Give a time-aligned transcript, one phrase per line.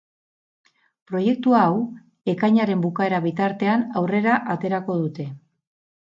[1.09, 1.73] Proiektu hau
[2.33, 5.27] ekainaren bukaera bitartean aurrera aterako dute.